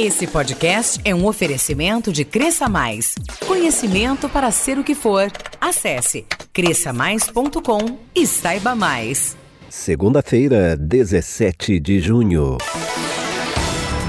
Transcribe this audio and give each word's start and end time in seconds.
Esse 0.00 0.28
podcast 0.28 1.00
é 1.04 1.12
um 1.12 1.26
oferecimento 1.26 2.12
de 2.12 2.24
Cresça 2.24 2.68
Mais. 2.68 3.16
Conhecimento 3.44 4.28
para 4.28 4.48
ser 4.52 4.78
o 4.78 4.84
que 4.84 4.94
for. 4.94 5.28
Acesse 5.60 6.24
cresçamais.com 6.52 7.98
e 8.14 8.24
saiba 8.24 8.76
mais. 8.76 9.36
Segunda-feira, 9.68 10.76
17 10.76 11.80
de 11.80 11.98
junho. 11.98 12.58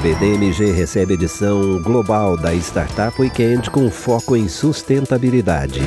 BDMG 0.04 0.72
recebe 0.74 1.16
edição 1.16 1.82
global 1.82 2.38
da 2.38 2.54
Startup 2.54 3.20
Weekend 3.20 3.72
com 3.72 3.90
foco 3.90 4.36
em 4.36 4.48
sustentabilidade. 4.48 5.82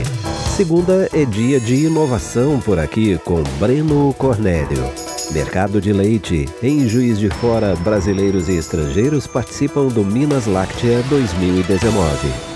Segunda 0.56 1.08
é 1.12 1.24
dia 1.24 1.60
de 1.60 1.86
inovação 1.86 2.58
por 2.58 2.76
aqui 2.76 3.18
com 3.18 3.40
Breno 3.60 4.12
Cornélio. 4.14 5.11
Mercado 5.32 5.80
de 5.80 5.92
leite. 5.92 6.46
Em 6.62 6.86
Juiz 6.86 7.18
de 7.18 7.30
Fora, 7.30 7.74
brasileiros 7.76 8.50
e 8.50 8.56
estrangeiros 8.56 9.26
participam 9.26 9.88
do 9.88 10.04
Minas 10.04 10.46
Láctea 10.46 11.02
2019. 11.08 12.51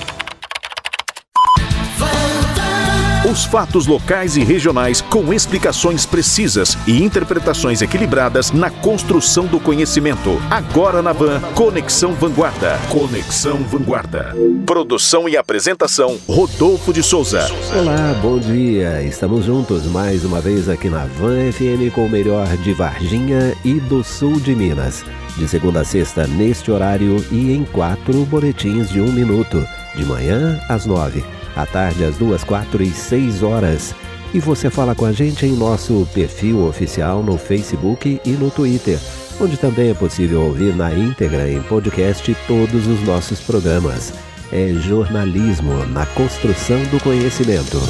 Os 3.29 3.45
fatos 3.45 3.89
locais 3.89 4.37
e 4.37 4.45
regionais 4.45 5.01
com 5.01 5.35
explicações 5.35 6.07
precisas 6.07 6.79
e 6.87 7.03
interpretações 7.03 7.83
equilibradas 7.83 8.53
na 8.53 8.71
construção 8.71 9.47
do 9.47 9.59
conhecimento. 9.59 10.41
Agora 10.49 11.03
na 11.03 11.13
Van, 11.13 11.41
Conexão 11.53 12.13
Vanguarda. 12.13 12.79
Conexão 12.89 13.57
Vanguarda. 13.65 14.33
Produção 14.65 15.29
e 15.29 15.37
apresentação, 15.37 16.17
Rodolfo 16.29 16.93
de 16.93 17.03
Souza. 17.03 17.49
Olá, 17.77 18.17
bom 18.23 18.39
dia. 18.39 19.03
Estamos 19.03 19.45
juntos 19.45 19.87
mais 19.87 20.25
uma 20.25 20.41
vez 20.41 20.69
aqui 20.69 20.89
na 20.89 21.05
Van 21.07 21.51
FM 21.51 21.93
com 21.93 22.07
o 22.07 22.09
melhor 22.09 22.47
de 22.59 22.73
Varginha 22.75 23.57
e 23.65 23.81
do 23.81 24.05
sul 24.05 24.39
de 24.39 24.55
Minas. 24.55 25.05
De 25.37 25.49
segunda 25.49 25.81
a 25.81 25.85
sexta, 25.85 26.29
neste 26.29 26.71
horário 26.71 27.17
e 27.33 27.53
em 27.53 27.65
quatro 27.65 28.25
boletins 28.27 28.89
de 28.89 29.01
um 29.01 29.11
minuto. 29.11 29.67
De 29.97 30.05
manhã 30.05 30.61
às 30.69 30.87
nove 30.87 31.25
à 31.57 31.67
tarde 31.67 32.05
às 32.05 32.17
duas, 32.17 32.45
quatro 32.45 32.83
e 32.83 32.91
seis 32.91 33.43
horas. 33.43 33.95
E 34.35 34.39
você 34.39 34.69
fala 34.69 34.95
com 34.95 35.07
a 35.07 35.13
gente 35.13 35.47
em 35.47 35.53
nosso 35.53 36.07
perfil 36.13 36.67
oficial 36.67 37.23
no 37.23 37.39
Facebook 37.39 38.21
e 38.25 38.31
no 38.33 38.51
Twitter, 38.51 38.99
onde 39.41 39.57
também 39.57 39.91
é 39.91 39.95
possível 39.95 40.43
ouvir 40.43 40.77
na 40.77 40.93
íntegra 40.93 41.51
em 41.51 41.63
podcast 41.63 42.37
todos 42.47 42.87
os 42.87 43.01
nossos 43.03 43.41
programas. 43.41 44.13
É 44.53 44.73
jornalismo 44.75 45.87
na 45.87 46.05
construção 46.07 46.79
do 46.85 47.03
conhecimento. 47.03 47.81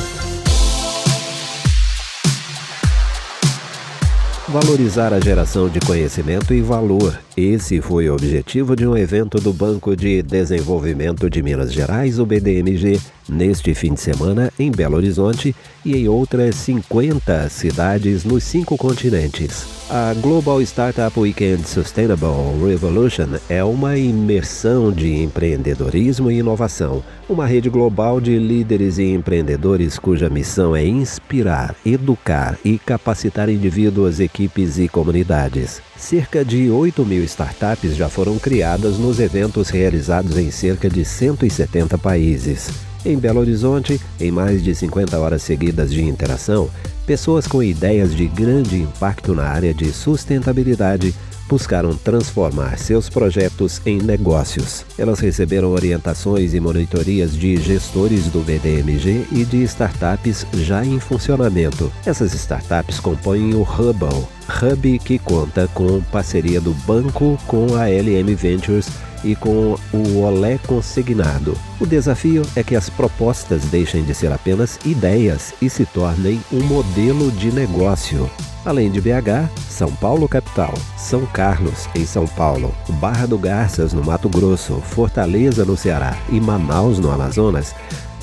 Valorizar 4.49 5.13
a 5.13 5.21
geração 5.21 5.69
de 5.69 5.81
conhecimento 5.81 6.55
e 6.55 6.63
valor. 6.63 7.26
Esse 7.37 7.83
foi 7.83 8.09
o 8.09 8.15
objetivo 8.15 8.75
de 8.75 8.87
um 8.87 8.97
evento 8.97 9.39
do 9.39 9.53
Banco 9.53 9.95
de 9.95 10.23
Desenvolvimento 10.23 11.29
de 11.29 11.43
Minas 11.43 11.71
Gerais, 11.71 12.19
o 12.19 12.25
BDMG, 12.25 12.99
neste 13.29 13.75
fim 13.75 13.93
de 13.93 14.01
semana 14.01 14.51
em 14.59 14.71
Belo 14.71 14.97
Horizonte 14.97 15.55
e 15.85 15.95
em 15.95 16.09
outras 16.09 16.55
50 16.55 17.51
cidades 17.51 18.25
nos 18.25 18.43
cinco 18.43 18.79
continentes. 18.79 19.67
A 19.91 20.15
Global 20.15 20.63
Startup 20.63 21.17
Weekend 21.19 21.69
Sustainable 21.69 22.59
Revolution 22.67 23.29
é 23.51 23.63
uma 23.63 23.99
imersão 23.99 24.91
de 24.91 25.15
empreendedorismo 25.23 26.31
e 26.31 26.39
inovação, 26.39 27.05
uma 27.29 27.47
rede 27.47 27.69
global 27.69 28.21
de 28.21 28.39
líderes 28.39 28.99
e 28.99 29.05
empreendedores 29.13 29.99
cuja 29.99 30.31
missão 30.31 30.75
é 30.75 30.85
inspirar, 30.85 31.77
educar 31.85 32.59
e 32.65 32.79
capacitar 32.79 33.49
indivíduos, 33.51 34.21
equipes 34.21 34.79
e 34.79 34.89
comunidades. 34.89 35.83
Cerca 35.97 36.45
de 36.45 36.69
8 36.71 37.05
mil 37.05 37.26
startups 37.27 37.95
já 37.95 38.09
foram 38.09 38.39
criadas 38.39 38.99
nos 38.99 39.21
eventos 39.21 39.69
realizados 39.69 40.39
em 40.39 40.51
cerca 40.51 40.89
de 40.89 41.05
170 41.05 41.99
países. 41.99 42.71
Em 43.05 43.19
Belo 43.19 43.41
Horizonte, 43.41 44.01
em 44.19 44.31
mais 44.31 44.63
de 44.65 44.75
50 44.75 45.19
horas 45.19 45.43
seguidas 45.43 45.93
de 45.93 46.03
interação, 46.03 46.71
pessoas 47.07 47.47
com 47.47 47.63
ideias 47.63 48.15
de 48.15 48.27
grande 48.27 48.77
impacto 48.77 49.35
na 49.35 49.45
área 49.45 49.73
de 49.73 49.93
sustentabilidade 49.93 51.15
buscaram 51.49 51.95
transformar 51.97 52.79
seus 52.79 53.09
projetos 53.09 53.81
em 53.87 53.99
negócios. 53.99 54.85
Elas 54.99 55.21
receberam 55.21 55.71
orientações 55.71 56.55
e 56.55 56.61
monitorias 56.61 57.37
de 57.37 57.57
gestores 57.57 58.27
do 58.27 58.41
BDMG 58.41 59.27
e 59.33 59.45
de 59.45 59.63
startups 59.65 60.47
já 60.55 60.85
em 60.85 60.99
funcionamento. 60.99 61.93
Essas 62.05 62.35
startups 62.35 63.01
compõem 63.01 63.55
o 63.55 63.63
Hubble, 63.63 64.27
hub 64.63 64.99
que 65.01 65.19
conta 65.19 65.69
com 65.75 66.01
parceria 66.13 66.61
do 66.61 66.75
banco 66.87 67.39
com 67.47 67.75
a 67.77 67.89
LM 67.89 68.35
Ventures 68.35 68.89
e 69.25 69.35
com 69.35 69.77
o 69.93 70.21
Olé 70.21 70.59
consignado. 70.67 71.57
O 71.81 71.87
desafio 71.87 72.43
é 72.55 72.63
que 72.63 72.77
as 72.77 72.89
propostas 72.89 73.65
deixem 73.65 74.05
de 74.05 74.15
ser 74.15 74.33
apenas 74.33 74.79
ideias 74.85 75.53
e 75.61 75.69
se 75.69 75.85
tornem 75.85 76.41
um 76.53 76.63
modelo 76.63 77.31
de 77.33 77.51
negócio. 77.53 78.31
Além 78.67 78.91
de 78.91 79.01
BH, 79.01 79.49
São 79.69 79.93
Paulo 79.93 80.29
capital, 80.29 80.75
São 80.97 81.25
Carlos 81.25 81.89
em 81.95 82.05
São 82.05 82.27
Paulo, 82.27 82.75
Barra 83.01 83.25
do 83.25 83.39
Garças 83.39 83.93
no 83.93 84.05
Mato 84.05 84.29
Grosso, 84.29 84.81
Fortaleza 84.81 85.65
no 85.65 85.77
Ceará 85.77 86.19
e 86.29 86.41
Manaus 86.41 86.99
no 86.99 87.13
Amazonas 87.13 87.73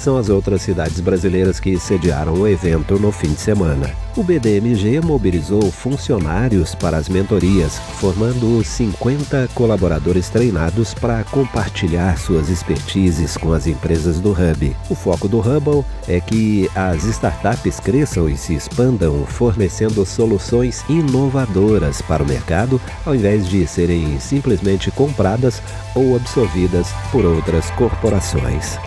são 0.04 0.18
as 0.18 0.28
outras 0.28 0.62
cidades 0.62 1.00
brasileiras 1.00 1.62
que 1.62 1.80
sediaram 1.80 2.34
o 2.34 2.46
evento 2.46 3.00
no 3.00 3.10
fim 3.10 3.32
de 3.32 3.40
semana. 3.40 3.90
O 4.18 4.24
BDMG 4.24 5.00
mobilizou 5.00 5.72
funcionários 5.72 6.76
para 6.76 6.98
as 6.98 7.08
mentorias, 7.08 7.80
formando 8.00 8.62
50 8.62 9.50
colaboradores 9.56 10.30
treinados 10.30 10.94
para 10.94 11.24
compartilhar 11.24 12.18
suas 12.18 12.50
expertises 12.50 13.38
com 13.38 13.54
as 13.54 13.66
empresas 13.66 14.20
do 14.20 14.32
Hub. 14.32 14.76
O 14.90 14.94
foco 14.94 15.30
do 15.30 15.40
Hubble 15.40 15.86
é 16.06 16.20
que 16.20 16.70
as 16.76 17.06
startups 17.06 17.80
cresçam 17.80 18.28
e 18.28 18.36
se 18.36 18.54
expandam, 18.54 19.26
fornecendo 19.26 20.06
soluções 20.06 20.84
inovadoras 20.90 22.02
para 22.02 22.22
o 22.22 22.28
mercado, 22.28 22.80
ao 23.06 23.16
invés 23.16 23.48
de 23.48 23.66
serem 23.66 24.20
simplesmente 24.20 24.92
compradas 24.92 25.62
ou 25.96 26.16
absorvidas 26.18 26.90
por 27.10 27.24
outras 27.24 27.72
corporações. 27.72 28.78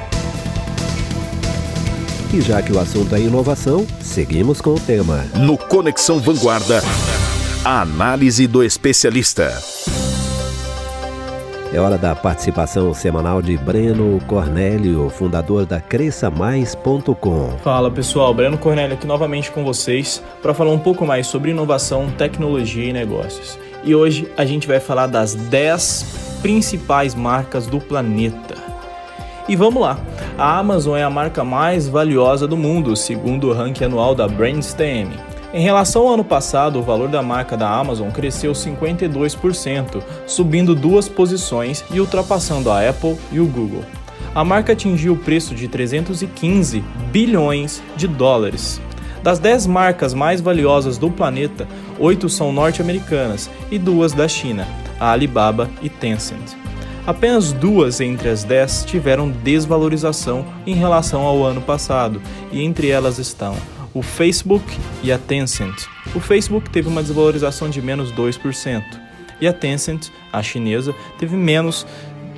E 2.33 2.41
já 2.41 2.61
que 2.61 2.73
o 2.73 2.79
assunto 2.81 3.15
é 3.15 3.21
inovação, 3.21 3.87
seguimos 4.01 4.61
com 4.61 4.71
o 4.75 4.81
tema. 4.81 5.25
No 5.35 5.57
Conexão 5.57 6.19
Vanguarda, 6.19 6.83
a 7.65 7.83
análise 7.83 8.47
do 8.47 8.65
especialista. 8.65 9.57
É 11.73 11.79
hora 11.79 11.97
da 11.97 12.15
participação 12.15 12.93
semanal 12.95 13.41
de 13.41 13.57
Breno 13.57 14.21
Cornélio, 14.27 15.09
fundador 15.09 15.67
da 15.67 15.81
CresçaMais.com. 15.81 17.59
Fala 17.63 17.91
pessoal, 17.91 18.35
Breno 18.35 18.59
Cornélio 18.59 18.95
aqui 18.95 19.07
novamente 19.07 19.51
com 19.51 19.65
vocês 19.65 20.23
para 20.43 20.55
falar 20.55 20.73
um 20.73 20.79
pouco 20.79 21.07
mais 21.07 21.27
sobre 21.27 21.53
inovação, 21.53 22.11
tecnologia 22.19 22.91
e 22.91 22.93
negócios. 22.93 23.59
E 23.85 23.95
hoje 23.95 24.29
a 24.37 24.45
gente 24.45 24.67
vai 24.67 24.81
falar 24.81 25.07
das 25.07 25.35
10 25.35 26.39
principais 26.43 27.15
marcas 27.15 27.67
do 27.67 27.81
planeta. 27.81 28.66
E 29.49 29.55
vamos 29.55 29.81
lá. 29.81 29.99
A 30.37 30.59
Amazon 30.59 30.97
é 30.97 31.05
a 31.05 31.11
marca 31.11 31.45
mais 31.45 31.89
valiosa 31.89 32.49
do 32.49 32.57
mundo, 32.57 32.97
segundo 32.97 33.49
o 33.49 33.53
ranking 33.53 33.85
anual 33.85 34.15
da 34.15 34.27
Brainstem. 34.27 35.09
Em 35.55 35.61
relação 35.61 36.03
ao 36.03 36.15
ano 36.15 36.25
passado, 36.25 36.81
o 36.81 36.83
valor 36.83 37.09
da 37.09 37.23
marca 37.23 37.57
da 37.57 37.71
Amazon 37.71 38.11
cresceu 38.11 38.53
52%, 38.53 40.03
subindo 40.27 40.75
duas 40.75 41.09
posições 41.09 41.85
e 41.93 42.01
ultrapassando 42.01 42.71
a 42.71 42.87
Apple 42.89 43.17
e 43.31 43.39
o 43.39 43.47
Google. 43.47 43.85
A 44.35 44.45
marca 44.45 44.73
atingiu 44.73 45.15
o 45.15 45.17
preço 45.17 45.55
de 45.55 45.69
315 45.69 46.85
bilhões 47.13 47.81
de 47.97 48.09
dólares. 48.09 48.81
Das 49.23 49.39
10 49.39 49.67
marcas 49.67 50.13
mais 50.13 50.41
valiosas 50.41 50.99
do 50.99 51.11
planeta, 51.11 51.67
oito 51.99 52.29
são 52.29 52.53
norte-americanas 52.53 53.49
e 53.71 53.79
duas 53.79 54.13
da 54.13 54.29
China, 54.29 54.67
a 55.01 55.13
Alibaba 55.13 55.71
e 55.81 55.89
Tencent. 55.89 56.66
Apenas 57.07 57.53
duas 57.53 58.01
entre 58.01 58.29
as 58.29 58.43
dez 58.43 58.85
tiveram 58.85 59.31
desvalorização 59.31 60.45
em 60.67 60.75
relação 60.75 61.23
ao 61.23 61.45
ano 61.45 61.63
passado, 61.63 62.21
e 62.51 62.61
entre 62.65 62.89
elas 62.89 63.19
estão 63.19 63.55
o 63.95 64.03
Facebook 64.03 64.65
e 65.05 65.13
a 65.13 65.17
Tencent. 65.17 65.87
O 66.17 66.21
Facebook 66.21 66.69
teve 66.69 66.89
uma 66.89 67.03
desvalorização 67.03 67.71
de 67.71 67.81
menos 67.81 68.11
2%, 68.13 68.83
e 69.41 69.47
a 69.47 69.53
Tencent, 69.53 70.09
a 70.33 70.43
chinesa, 70.43 70.93
teve 71.17 71.37
menos 71.37 71.87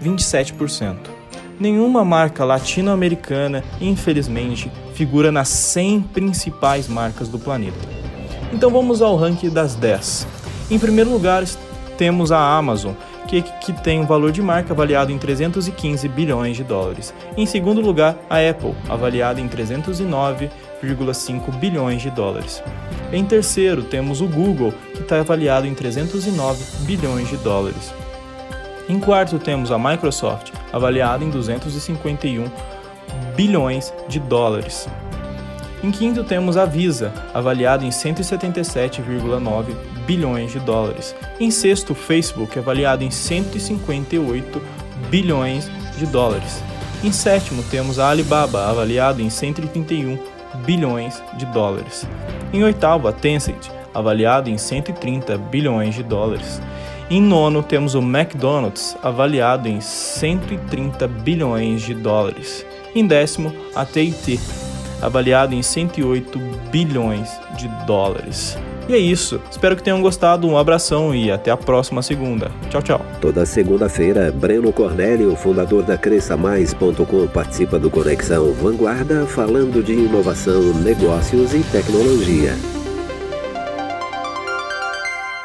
27%. 0.05 0.97
Nenhuma 1.59 2.05
marca 2.05 2.44
latino-americana, 2.44 3.64
infelizmente, 3.81 4.71
figura 4.94 5.32
nas 5.32 5.49
100 5.49 6.03
principais 6.12 6.87
marcas 6.88 7.29
do 7.29 7.38
planeta. 7.38 7.88
Então 8.53 8.71
vamos 8.71 9.00
ao 9.00 9.17
ranking 9.17 9.49
das 9.49 9.75
10. 9.75 10.26
Em 10.71 10.79
primeiro 10.79 11.11
lugar, 11.11 11.43
temos 11.97 12.31
a 12.31 12.38
Amazon, 12.38 12.93
que, 13.28 13.42
que 13.42 13.72
tem 13.72 14.00
um 14.00 14.06
valor 14.06 14.32
de 14.32 14.40
marca 14.40 14.72
avaliado 14.72 15.12
em 15.12 15.19
315 15.19 16.08
bilhões 16.08 16.56
de 16.56 16.64
dólares. 16.64 17.12
Em 17.36 17.44
segundo 17.44 17.80
lugar, 17.80 18.16
a 18.28 18.38
Apple, 18.38 18.75
avaliada 18.88 19.40
em 19.40 19.46
309,5 19.46 21.54
bilhões 21.58 22.00
de 22.00 22.10
dólares. 22.10 22.62
Em 23.12 23.25
terceiro, 23.25 23.82
temos 23.82 24.22
o 24.22 24.26
Google, 24.26 24.72
que 24.94 25.02
está 25.02 25.20
avaliado 25.20 25.66
em 25.66 25.75
309 25.75 26.64
bilhões 26.86 27.28
de 27.28 27.36
dólares. 27.36 27.92
Em 28.88 28.98
quarto, 28.98 29.38
temos 29.38 29.70
a 29.70 29.78
Microsoft, 29.78 30.52
avaliada 30.72 31.22
em 31.22 31.28
251 31.28 32.46
bilhões 33.36 33.92
de 34.08 34.19
dólares. 34.19 34.88
Em 35.84 35.90
quinto, 35.90 36.25
temos 36.25 36.56
a 36.56 36.64
Visa, 36.64 37.12
avaliada 37.34 37.84
em 37.84 37.90
177,9 37.90 39.98
bilhões 40.08 40.50
de 40.50 40.58
dólares. 40.58 41.14
Em 41.38 41.50
sexto, 41.50 41.90
o 41.90 41.94
Facebook, 41.94 42.58
avaliado 42.58 43.05
em 43.05 43.10
158 43.10 44.62
bilhões 45.10 45.70
de 45.99 46.06
dólares. 46.06 46.64
Em 47.05 47.12
sétimo, 47.12 47.62
temos 47.64 47.99
a 47.99 48.08
Alibaba, 48.08 48.70
avaliado 48.70 49.20
em 49.20 49.28
131 49.28 50.19
bilhões 50.64 51.22
de 51.37 51.44
dólares. 51.46 52.08
Em 52.55 52.64
oitavo, 52.64 53.06
a 53.06 53.12
Tencent, 53.12 53.69
avaliado 53.93 54.49
em 54.49 54.56
130 54.56 55.37
bilhões 55.37 55.94
de 55.94 56.02
dólares. 56.02 56.61
Em 57.11 57.20
nono, 57.20 57.62
temos 57.62 57.94
o 57.94 58.00
McDonald's, 58.00 58.96
avaliado 59.02 59.69
em 59.69 59.81
130 59.81 61.06
bilhões 61.06 61.82
de 61.82 61.93
dólares. 61.93 62.64
Em 62.94 63.06
décimo, 63.06 63.54
a 63.75 63.84
TIT, 63.84 64.40
avaliado 65.02 65.54
em 65.54 65.62
108 65.62 66.38
bilhões 66.70 67.31
de 67.56 67.69
dólares. 67.87 68.56
E 68.88 68.94
é 68.94 68.99
isso. 68.99 69.40
Espero 69.50 69.76
que 69.76 69.82
tenham 69.82 70.00
gostado. 70.00 70.49
Um 70.49 70.56
abração 70.56 71.14
e 71.14 71.31
até 71.31 71.50
a 71.50 71.56
próxima 71.56 72.00
segunda. 72.00 72.50
Tchau, 72.70 72.82
tchau. 72.82 73.06
Toda 73.20 73.44
segunda-feira, 73.44 74.32
Breno 74.32 74.73
Cornélio, 74.73 75.37
fundador 75.37 75.82
da 75.82 75.99
CresçaMais.com, 75.99 77.26
participa 77.29 77.79
do 77.79 77.90
Conexão 77.90 78.52
Vanguarda, 78.55 79.26
falando 79.26 79.82
de 79.82 79.93
inovação, 79.93 80.73
negócios 80.75 81.52
e 81.52 81.62
tecnologia. 81.64 82.55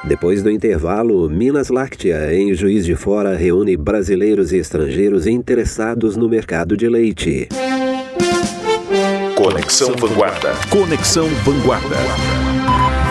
Depois 0.06 0.44
do 0.44 0.50
intervalo, 0.50 1.30
Minas 1.30 1.70
Láctea, 1.70 2.34
em 2.34 2.54
Juiz 2.54 2.86
de 2.86 2.96
Fora, 2.96 3.36
reúne 3.36 3.78
brasileiros 3.78 4.52
e 4.52 4.58
estrangeiros 4.58 5.28
interessados 5.28 6.18
no 6.18 6.28
mercado 6.28 6.76
de 6.76 6.90
leite. 6.90 7.48
Conexão 9.36 9.94
Vanguarda. 9.96 10.52
Conexão 10.70 11.28
Vanguarda. 11.46 12.53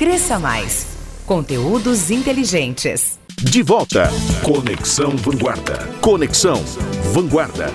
Cresça 0.00 0.38
Mais. 0.38 0.86
Conteúdos 1.26 2.10
inteligentes. 2.10 3.18
De 3.36 3.62
volta. 3.62 4.08
Conexão 4.42 5.10
Vanguarda. 5.10 5.76
Conexão 6.00 6.64
Vanguarda. 7.12 7.66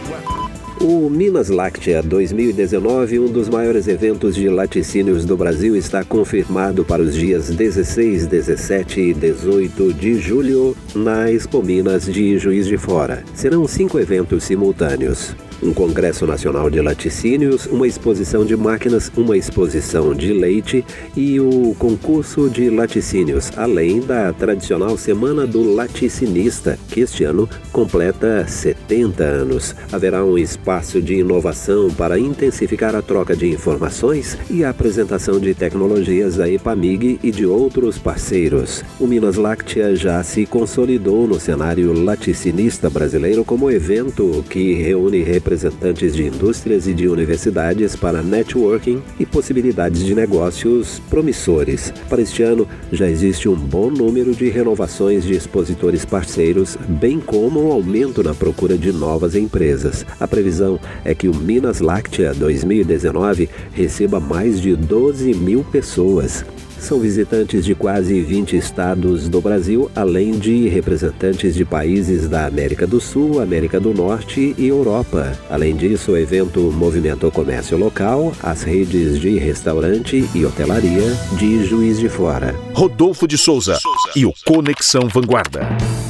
O 0.81 1.07
Minas 1.07 1.49
Láctea 1.49 2.01
2019, 2.01 3.19
um 3.19 3.27
dos 3.27 3.47
maiores 3.47 3.87
eventos 3.87 4.33
de 4.33 4.49
laticínios 4.49 5.23
do 5.23 5.37
Brasil, 5.37 5.75
está 5.75 6.03
confirmado 6.03 6.83
para 6.83 7.03
os 7.03 7.13
dias 7.13 7.51
16, 7.51 8.25
17 8.25 9.01
e 9.01 9.13
18 9.13 9.93
de 9.93 10.19
julho 10.19 10.75
na 10.95 11.29
Expo 11.29 11.61
Minas 11.61 12.11
de 12.11 12.39
Juiz 12.39 12.65
de 12.65 12.75
Fora. 12.75 13.23
Serão 13.35 13.67
cinco 13.67 13.99
eventos 13.99 14.45
simultâneos 14.45 15.35
um 15.61 15.73
Congresso 15.73 16.25
Nacional 16.25 16.69
de 16.69 16.81
Laticínios, 16.81 17.65
uma 17.65 17.87
exposição 17.87 18.45
de 18.45 18.55
máquinas, 18.55 19.11
uma 19.15 19.35
exposição 19.35 20.13
de 20.13 20.33
leite 20.33 20.85
e 21.15 21.39
o 21.39 21.75
concurso 21.77 22.49
de 22.49 22.69
laticínios, 22.69 23.51
além 23.57 23.99
da 24.01 24.31
tradicional 24.33 24.97
Semana 24.97 25.47
do 25.47 25.73
Laticinista, 25.73 26.77
que 26.89 27.01
este 27.01 27.23
ano 27.23 27.49
completa 27.71 28.45
70 28.47 29.23
anos. 29.23 29.75
Haverá 29.91 30.23
um 30.23 30.37
espaço 30.37 31.01
de 31.01 31.15
inovação 31.15 31.89
para 31.91 32.19
intensificar 32.19 32.95
a 32.95 33.01
troca 33.01 33.35
de 33.35 33.47
informações 33.47 34.37
e 34.49 34.63
a 34.63 34.69
apresentação 34.69 35.39
de 35.39 35.53
tecnologias 35.53 36.35
da 36.35 36.49
EPAMIG 36.49 37.19
e 37.23 37.31
de 37.31 37.45
outros 37.45 37.97
parceiros. 37.97 38.83
O 38.99 39.07
Minas 39.07 39.35
Láctea 39.35 39.95
já 39.95 40.21
se 40.23 40.45
consolidou 40.45 41.27
no 41.27 41.39
cenário 41.39 41.91
laticinista 41.93 42.89
brasileiro 42.89 43.43
como 43.43 43.71
evento 43.71 44.43
que 44.49 44.73
reúne 44.73 45.23
representantes 45.23 45.54
representantes 45.55 46.13
de 46.13 46.27
indústrias 46.27 46.85
e 46.87 46.93
de 46.93 47.07
universidades 47.07 47.95
para 47.95 48.21
networking 48.21 49.01
e 49.19 49.25
possibilidades 49.25 50.03
de 50.03 50.13
negócios 50.13 50.99
promissores. 51.09 51.93
Para 52.09 52.21
este 52.21 52.43
ano, 52.43 52.67
já 52.91 53.09
existe 53.09 53.47
um 53.47 53.55
bom 53.55 53.89
número 53.89 54.33
de 54.33 54.49
renovações 54.49 55.23
de 55.23 55.33
expositores 55.33 56.03
parceiros, 56.03 56.77
bem 56.87 57.19
como 57.19 57.67
um 57.67 57.71
aumento 57.71 58.21
na 58.21 58.33
procura 58.33 58.77
de 58.77 58.91
novas 58.91 59.35
empresas. 59.35 60.05
A 60.19 60.27
previsão 60.27 60.79
é 61.05 61.15
que 61.15 61.29
o 61.29 61.35
Minas 61.35 61.79
Láctea 61.79 62.33
2019 62.33 63.49
receba 63.71 64.19
mais 64.19 64.59
de 64.59 64.75
12 64.75 65.33
mil 65.33 65.63
pessoas. 65.63 66.43
São 66.79 66.99
visitantes 66.99 67.65
de 67.65 67.73
quase 67.73 68.21
20 68.21 68.55
estados 68.55 69.27
do 69.27 69.41
Brasil, 69.41 69.89
além 69.95 70.31
de 70.37 70.67
representantes 70.67 71.55
de 71.55 71.65
países 71.65 72.27
da 72.27 72.45
América 72.45 72.85
do 72.85 72.99
Sul, 72.99 73.41
América 73.41 73.79
do 73.79 73.93
Norte 73.93 74.55
e 74.57 74.67
Europa. 74.67 75.37
Além 75.49 75.75
disso, 75.75 76.11
o 76.11 76.17
evento 76.17 76.59
movimenta 76.71 77.27
o 77.27 77.31
comércio 77.31 77.77
local, 77.77 78.33
as 78.41 78.63
redes 78.63 79.19
de 79.19 79.37
restaurante 79.37 80.29
e 80.33 80.45
hotelaria 80.45 81.15
de 81.37 81.65
Juiz 81.65 81.99
de 81.99 82.09
Fora. 82.09 82.55
Rodolfo 82.73 83.27
de 83.27 83.37
Souza 83.37 83.77
e 84.15 84.25
o 84.25 84.33
Conexão 84.45 85.07
Vanguarda. 85.07 86.04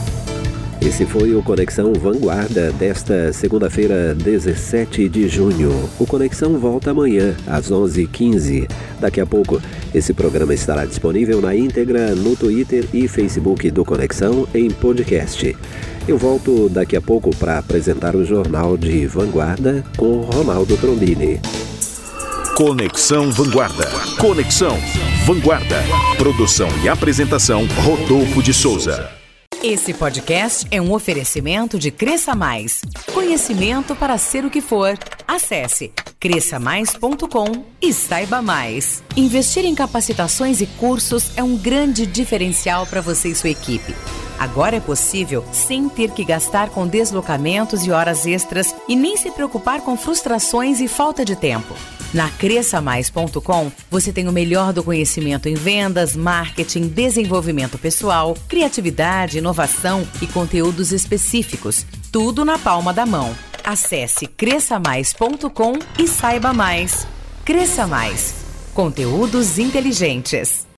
Esse 0.81 1.05
foi 1.05 1.33
o 1.33 1.41
Conexão 1.41 1.93
Vanguarda 1.93 2.71
desta 2.73 3.33
segunda-feira, 3.33 4.13
17 4.13 5.09
de 5.09 5.27
junho. 5.27 5.71
O 5.99 6.05
Conexão 6.05 6.57
volta 6.59 6.91
amanhã, 6.91 7.35
às 7.47 7.71
11h15. 7.71 8.69
Daqui 8.99 9.19
a 9.19 9.25
pouco, 9.25 9.61
esse 9.93 10.13
programa 10.13 10.53
estará 10.53 10.85
disponível 10.85 11.41
na 11.41 11.55
íntegra 11.55 12.13
no 12.13 12.35
Twitter 12.35 12.85
e 12.93 13.07
Facebook 13.07 13.71
do 13.71 13.83
Conexão 13.83 14.47
em 14.53 14.69
podcast. 14.69 15.55
Eu 16.07 16.17
volto 16.17 16.69
daqui 16.69 16.95
a 16.95 17.01
pouco 17.01 17.35
para 17.35 17.57
apresentar 17.57 18.15
o 18.15 18.23
Jornal 18.23 18.77
de 18.77 19.07
Vanguarda 19.07 19.83
com 19.97 20.21
Ronaldo 20.21 20.77
Trombini. 20.77 21.41
Conexão 22.55 23.31
Vanguarda. 23.31 23.85
Conexão 24.19 24.77
Vanguarda. 25.25 25.83
Produção 26.17 26.69
e 26.83 26.87
apresentação 26.87 27.65
Rodolfo 27.83 28.41
de 28.43 28.53
Souza. 28.53 29.24
Esse 29.67 29.95
podcast 29.95 30.67
é 30.69 30.79
um 30.79 30.93
oferecimento 30.93 31.79
de 31.79 31.89
Cresça 31.89 32.35
Mais. 32.35 32.81
Conhecimento 33.11 33.95
para 33.95 34.15
ser 34.15 34.45
o 34.45 34.49
que 34.51 34.61
for. 34.61 34.95
Acesse 35.27 35.91
cresçamais.com 36.19 37.65
e 37.81 37.91
saiba 37.91 38.43
mais. 38.43 39.01
Investir 39.17 39.65
em 39.65 39.73
capacitações 39.73 40.61
e 40.61 40.67
cursos 40.67 41.35
é 41.35 41.41
um 41.41 41.57
grande 41.57 42.05
diferencial 42.05 42.85
para 42.85 43.01
você 43.01 43.29
e 43.29 43.35
sua 43.35 43.49
equipe. 43.49 43.95
Agora 44.37 44.75
é 44.75 44.79
possível 44.79 45.43
sem 45.51 45.89
ter 45.89 46.11
que 46.11 46.23
gastar 46.23 46.69
com 46.69 46.85
deslocamentos 46.85 47.87
e 47.87 47.91
horas 47.91 48.27
extras 48.27 48.75
e 48.87 48.95
nem 48.95 49.17
se 49.17 49.31
preocupar 49.31 49.81
com 49.81 49.97
frustrações 49.97 50.79
e 50.79 50.87
falta 50.87 51.25
de 51.25 51.35
tempo. 51.35 51.73
Na 52.15 52.29
cresçamais.com, 52.29 53.69
você 53.91 54.09
tem 54.09 54.25
o 54.29 54.31
melhor 54.31 54.71
do 54.71 54.81
conhecimento 54.81 55.49
em 55.49 55.53
vendas, 55.53 56.15
marketing, 56.15 56.87
desenvolvimento 56.87 57.77
pessoal, 57.77 58.37
criatividade, 58.47 59.39
inovação 59.39 60.07
e 60.21 60.25
conteúdos 60.25 60.93
específicos. 60.93 61.85
Tudo 62.13 62.45
na 62.45 62.57
palma 62.57 62.93
da 62.93 63.05
mão. 63.05 63.35
Acesse 63.65 64.27
cresçamais.com 64.27 65.73
e 65.99 66.07
saiba 66.07 66.53
mais. 66.53 67.05
Cresça 67.43 67.85
Mais. 67.85 68.33
Conteúdos 68.73 69.59
inteligentes. 69.59 70.65